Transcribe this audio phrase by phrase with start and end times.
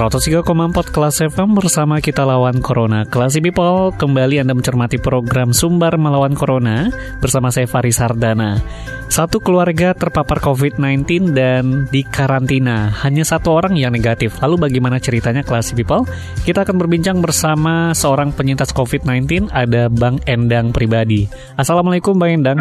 [0.00, 3.04] Empat kelas FM bersama kita lawan Corona.
[3.04, 6.88] Kelas People, kembali Anda mencermati program Sumbar Melawan Corona
[7.20, 8.64] bersama saya Faris Hardana.
[9.12, 12.88] Satu keluarga terpapar COVID-19 dan di karantina.
[13.04, 14.40] Hanya satu orang yang negatif.
[14.40, 16.08] Lalu bagaimana ceritanya kelas People?
[16.48, 21.28] Kita akan berbincang bersama seorang penyintas COVID-19, ada Bang Endang Pribadi.
[21.60, 22.56] Assalamualaikum Bang Endang.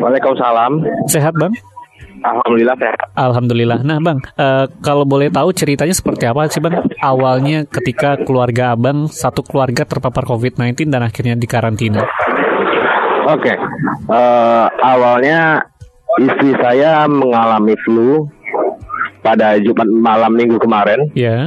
[0.00, 0.80] Waalaikumsalam.
[1.12, 1.52] Sehat Bang?
[2.24, 2.98] Alhamdulillah sehat.
[3.20, 3.78] Alhamdulillah.
[3.84, 6.80] Nah, Bang, uh, kalau boleh tahu ceritanya seperti apa sih, Bang?
[7.04, 12.00] Awalnya ketika keluarga Abang satu keluarga terpapar COVID-19 dan akhirnya dikarantina.
[13.28, 13.52] Oke.
[13.52, 13.56] Okay.
[14.08, 15.68] Uh, eh, awalnya
[16.20, 18.24] istri saya mengalami flu
[19.20, 21.04] pada Jumat malam Minggu kemarin.
[21.12, 21.28] Iya.
[21.28, 21.44] Yeah.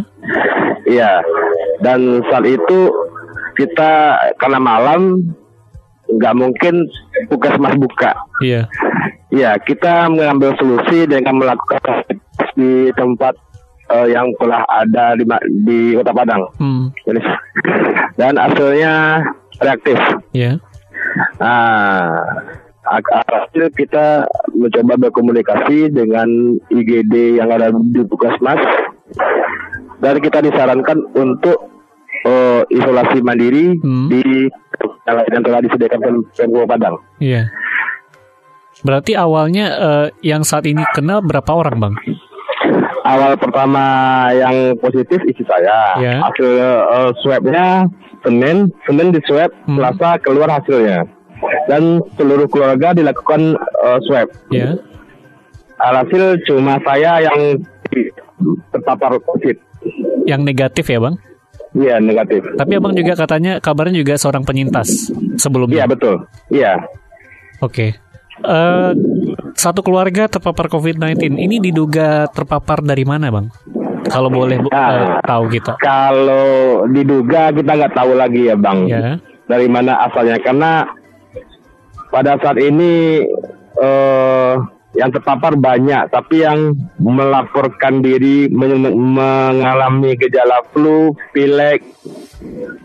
[0.87, 1.11] Iya.
[1.81, 2.89] Dan saat itu
[3.57, 5.33] kita karena malam
[6.07, 6.85] nggak mungkin
[7.29, 8.13] puskesmas buka.
[8.41, 8.69] Iya.
[9.27, 12.07] Ya, kita mengambil solusi dengan melakukan
[12.55, 13.35] di tempat
[13.91, 15.27] uh, yang telah ada di,
[15.67, 16.43] di Kota Padang.
[16.59, 16.91] Hmm.
[18.15, 19.23] Dan hasilnya
[19.59, 19.99] reaktif.
[20.31, 20.55] Ya.
[20.55, 20.55] Yeah.
[21.43, 22.17] Nah,
[22.87, 28.61] hasil kita mencoba berkomunikasi dengan IGD yang ada di Puskesmas
[29.99, 31.67] dan kita disarankan untuk
[32.23, 34.07] uh, isolasi mandiri hmm.
[34.07, 34.23] di
[35.07, 36.95] yang telah disediakan Pemprov Padang.
[37.19, 37.43] Iya.
[37.43, 37.66] Yeah.
[38.85, 41.95] Berarti awalnya uh, yang saat ini kenal berapa orang, Bang?
[43.07, 43.83] Awal pertama
[44.35, 45.95] yang positif istri saya.
[45.97, 46.19] Yeah.
[46.21, 47.87] Hasil uh, swabnya
[48.21, 49.79] Senin, Senin di swab, hmm.
[49.79, 51.07] Selasa keluar hasilnya.
[51.69, 54.27] Dan seluruh keluarga dilakukan uh, swab.
[54.51, 54.81] Yeah.
[55.77, 57.61] Alhasil cuma saya yang
[58.73, 59.55] terpapar COVID.
[60.25, 61.15] Yang negatif ya, Bang?
[61.77, 62.41] Iya, negatif.
[62.57, 65.85] Tapi Abang juga katanya kabarnya juga seorang penyintas sebelumnya.
[65.85, 66.15] Iya, betul.
[66.49, 66.73] Iya.
[67.61, 67.93] Oke.
[67.93, 68.06] Okay.
[68.43, 68.93] Uh,
[69.57, 73.49] satu keluarga terpapar COVID-19 ini diduga terpapar dari mana, bang?
[74.07, 75.81] Kalau boleh uh, uh, tahu kita.
[75.81, 78.79] Kalau diduga kita nggak tahu lagi ya, bang.
[78.87, 79.17] Ya.
[79.49, 80.37] Dari mana asalnya?
[80.39, 80.85] Karena
[82.13, 83.25] pada saat ini
[83.81, 84.55] uh,
[84.95, 91.83] yang terpapar banyak, tapi yang melaporkan diri mengalami gejala flu, pilek,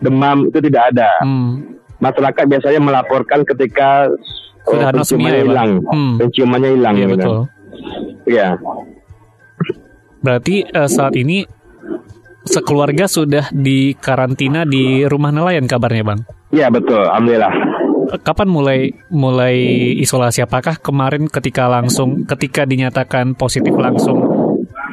[0.03, 1.11] demam itu tidak ada.
[1.23, 1.79] Hmm.
[2.03, 4.11] Masyarakat biasanya melaporkan ketika
[4.67, 5.71] sudah oh, anosmia ya, hilang.
[5.87, 6.13] Hmm.
[6.19, 6.95] Penciumannya hilang.
[6.95, 7.37] Iya, betul.
[8.23, 8.47] Iya.
[10.23, 11.43] Berarti uh, saat ini
[12.43, 16.19] sekeluarga sudah di karantina di rumah nelayan kabarnya, Bang?
[16.51, 17.03] Iya, betul.
[17.03, 17.53] Alhamdulillah.
[18.23, 18.79] Kapan mulai
[19.09, 19.57] mulai
[19.99, 20.43] isolasi?
[20.43, 24.21] Apakah kemarin ketika langsung ketika dinyatakan positif langsung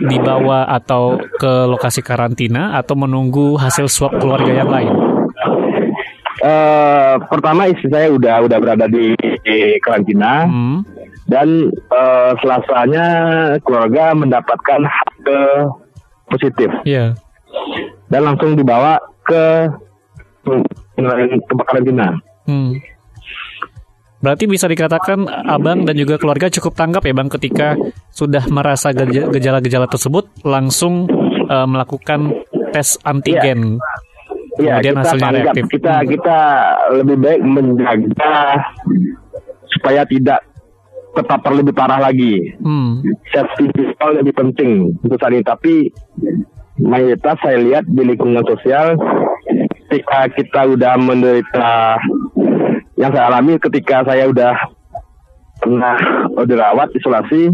[0.00, 4.94] dibawa atau ke lokasi karantina atau menunggu hasil swab keluarga yang lain?
[6.40, 9.12] Uh, pertama istri saya udah udah berada di,
[9.44, 10.78] di karantina hmm.
[11.28, 13.06] dan uh, selasanya
[13.64, 14.80] keluarga mendapatkan
[15.24, 15.40] ke
[16.30, 16.70] positif.
[16.86, 17.18] Yeah.
[18.10, 19.70] Dan langsung dibawa ke
[21.46, 22.18] tempat karantina.
[22.46, 22.78] Hmm.
[24.20, 27.72] Berarti bisa dikatakan abang dan juga keluarga cukup tanggap ya bang ketika
[28.12, 31.08] sudah merasa gejala-gejala tersebut langsung
[31.48, 33.80] uh, melakukan tes antigen.
[33.80, 34.08] Yeah
[34.60, 35.64] ya, Kemudian kita hasilnya tanggap, reaktif.
[35.72, 36.38] Kita kita
[37.00, 38.34] lebih baik menjaga
[39.76, 40.42] supaya tidak
[41.14, 42.54] terpapar lebih parah lagi.
[42.62, 43.02] Hmm.
[43.34, 45.42] Safety physical lebih penting untuk saat ini.
[45.42, 45.74] Tapi
[46.78, 48.94] mayoritas saya lihat di lingkungan sosial
[49.90, 51.98] ketika kita udah menderita
[52.94, 54.54] yang saya alami ketika saya udah
[55.60, 55.98] pernah
[56.46, 57.52] dirawat isolasi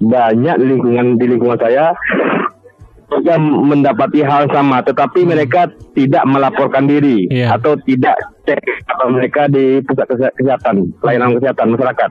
[0.00, 1.92] banyak di lingkungan di lingkungan saya
[3.22, 5.28] yang mendapati hal sama, tetapi hmm.
[5.28, 7.54] mereka tidak melaporkan diri yeah.
[7.54, 10.06] atau tidak cek atau mereka di pusat
[10.36, 12.10] kesehatan, pelayanan kesehatan masyarakat.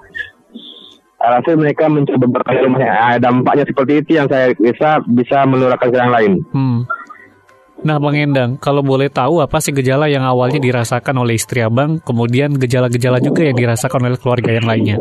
[1.23, 6.33] Hasil mereka mencoba bertanya dampaknya seperti itu yang saya bisa bisa menularkan ke yang lain.
[6.51, 6.83] Hmm.
[7.83, 11.99] Nah, Bang Endang, kalau boleh tahu apa sih gejala yang awalnya dirasakan oleh istri Abang,
[11.99, 14.97] kemudian gejala-gejala juga yang dirasakan oleh keluarga yang lainnya?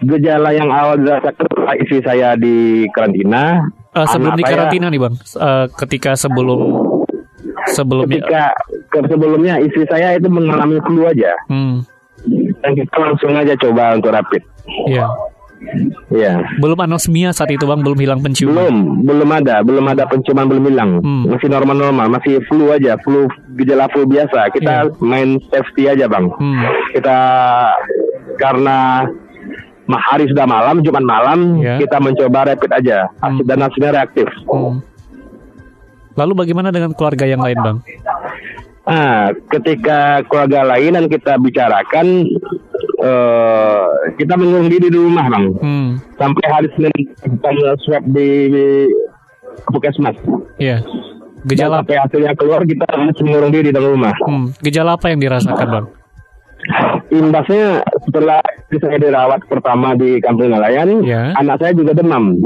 [0.00, 5.14] Gejala yang awal dirasakan oleh istri saya di karantina, Uh, sebelum di karantina nih bang,
[5.36, 6.80] uh, ketika sebelum
[7.76, 11.86] sebelum ketika ke sebelumnya istri saya itu mengalami flu aja, hmm.
[12.60, 14.42] dan kita langsung aja coba untuk rapid.
[14.88, 15.06] Iya.
[16.10, 16.42] Iya.
[16.58, 18.54] Belum anosmia saat itu bang, belum hilang penciuman.
[18.58, 20.90] Belum, belum ada, belum ada penciuman belum hilang.
[20.98, 21.30] Hmm.
[21.30, 24.50] Masih normal-normal, masih flu aja, flu gejala flu biasa.
[24.50, 24.98] Kita yeah.
[24.98, 26.26] main safety aja bang.
[26.34, 26.66] Hmm.
[26.92, 27.18] Kita
[28.42, 29.06] karena
[29.86, 31.78] hari sudah malam, Jumat malam, yeah.
[31.78, 33.06] kita mencoba rapid aja.
[33.22, 33.38] Hmm.
[33.46, 34.26] Dan hasilnya reaktif.
[34.50, 34.82] Hmm.
[36.18, 37.76] Lalu bagaimana dengan keluarga yang lain bang?
[38.82, 42.26] Nah, ketika keluarga lain dan kita bicarakan,
[42.98, 43.86] uh,
[44.18, 45.46] kita mengurung diri di rumah, bang.
[45.62, 45.88] Hmm.
[46.18, 47.50] Sampai hari Senin kita
[47.86, 48.66] swab di, di
[49.70, 50.18] puskesmas.
[50.58, 50.82] Iya.
[50.82, 51.10] Yeah.
[51.42, 54.14] Gejala sampai hasilnya keluar kita harus mengurung diri di rumah.
[54.26, 54.54] Hmm.
[54.62, 55.86] Gejala apa yang dirasakan, bang?
[57.10, 58.38] Imbasnya setelah
[58.70, 61.34] saya dirawat pertama di Kampung Nelayan, yeah.
[61.38, 62.38] anak saya juga demam.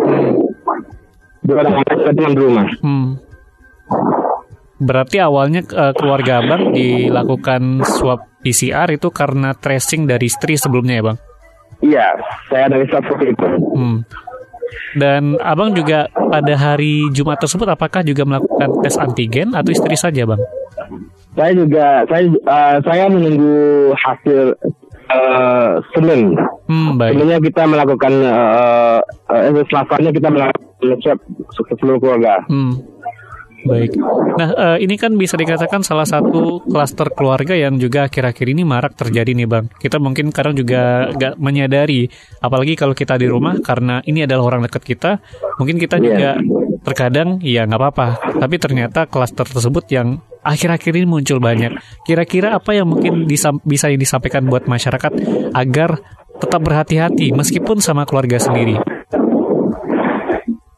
[1.45, 2.69] Dua anak saya demam di rumah.
[2.81, 3.21] Hmm.
[4.77, 11.05] Berarti awalnya uh, keluarga abang dilakukan swab PCR itu karena tracing dari istri sebelumnya ya
[11.09, 11.19] bang?
[11.81, 12.09] Iya,
[12.53, 13.49] saya dari swab itu.
[13.73, 14.05] Hmm.
[14.97, 20.29] Dan abang juga pada hari Jumat tersebut apakah juga melakukan tes antigen atau istri saja
[20.29, 20.41] bang?
[21.37, 24.57] Saya juga saya uh, saya menunggu hasil
[25.09, 26.37] uh, Senin.
[26.69, 27.17] Hmm, baik.
[27.17, 29.01] Seninnya kita melakukan uh,
[29.31, 31.19] uh, Selasanya kita melakukan swab
[31.81, 32.45] seluruh keluarga.
[32.49, 32.77] Hmm.
[33.67, 33.91] Baik.
[34.37, 38.95] Nah, uh, ini kan bisa dikatakan salah satu klaster keluarga yang juga akhir-akhir ini marak
[38.95, 39.67] terjadi nih, Bang.
[39.75, 42.07] Kita mungkin kadang juga nggak menyadari,
[42.39, 45.11] apalagi kalau kita di rumah karena ini adalah orang dekat kita,
[45.59, 46.81] mungkin kita juga yeah.
[46.87, 48.09] terkadang ya nggak apa-apa.
[48.39, 51.75] Tapi ternyata klaster tersebut yang akhir-akhir ini muncul banyak.
[52.07, 55.13] Kira-kira apa yang mungkin bisa disampaikan buat masyarakat
[55.51, 55.99] agar
[56.37, 58.96] tetap berhati-hati meskipun sama keluarga sendiri?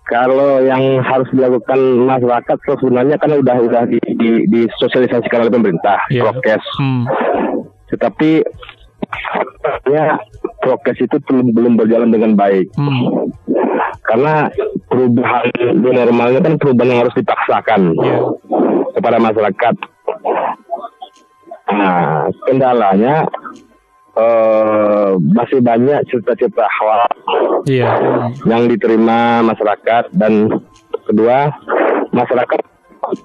[0.09, 1.77] Kalau yang harus dilakukan
[2.09, 6.25] masyarakat sebenarnya kan udah udah di, di, disosialisasikan oleh pemerintah yeah.
[6.25, 6.65] prokes.
[6.81, 7.05] Hmm.
[7.93, 8.41] Tetapi
[9.93, 10.17] ya
[10.65, 12.73] prokes itu belum belum berjalan dengan baik.
[12.81, 13.29] Hmm.
[14.09, 14.49] Karena
[14.89, 18.25] perubahan normalnya kan perubahan yang harus dipaksakan yeah.
[18.97, 19.75] kepada masyarakat.
[21.69, 23.29] Nah, kendalanya
[24.19, 27.07] uh, masih banyak cerita-cerita awal
[27.71, 28.29] yeah.
[28.45, 30.51] yang diterima masyarakat dan
[31.07, 31.55] kedua
[32.11, 32.61] masyarakat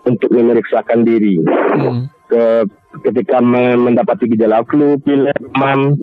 [0.06, 2.08] untuk memeriksakan diri mm.
[2.30, 2.44] ke
[3.02, 5.98] ketika mendapati gejala flu, pilek, demam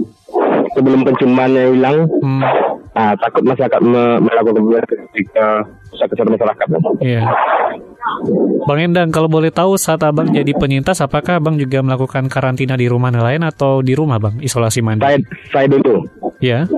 [0.75, 2.43] sebelum penciumannya hilang, hmm.
[2.95, 6.67] nah, takut masyarakat me melakukan ketika kesehatan masyarakat.
[6.99, 7.23] Iya.
[8.69, 12.87] Bang Endang, kalau boleh tahu saat abang jadi penyintas, apakah abang juga melakukan karantina di
[12.87, 15.09] rumah nelayan atau di rumah bang, isolasi mandiri?
[15.09, 15.19] Saya,
[15.51, 15.95] saya dulu.
[16.39, 16.69] Ya.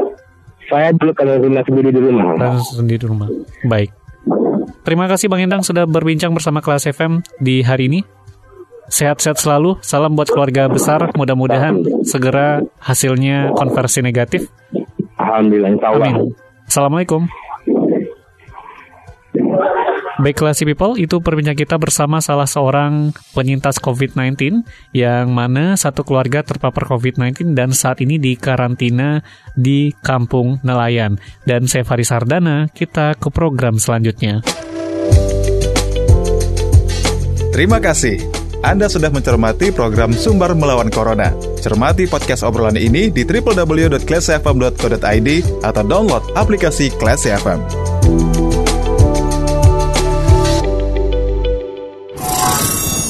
[0.71, 2.27] Saya dulu karantina sendiri di rumah.
[2.39, 3.29] Karantina sendiri di rumah.
[3.67, 3.91] Baik.
[4.83, 8.01] Terima kasih Bang Endang sudah berbincang bersama kelas FM di hari ini.
[8.93, 9.79] Sehat-sehat selalu.
[9.81, 11.15] Salam buat keluarga besar.
[11.17, 14.51] Mudah-mudahan segera hasilnya konversi negatif.
[15.17, 15.81] Alhamdulillah.
[15.81, 16.35] Amin.
[16.67, 17.25] Assalamualaikum.
[20.21, 24.61] Baiklah si people, itu perbincangan kita bersama salah seorang penyintas COVID-19
[24.93, 29.25] yang mana satu keluarga terpapar COVID-19 dan saat ini di karantina
[29.57, 31.17] di Kampung Nelayan.
[31.49, 34.45] Dan saya Faris Sardana, kita ke program selanjutnya.
[37.53, 38.21] Terima kasih.
[38.63, 41.33] Anda sudah mencermati program Sumber Melawan Corona.
[41.59, 45.29] Cermati podcast obrolan ini di www.classfm.co.id
[45.67, 47.59] atau download aplikasi Class FM.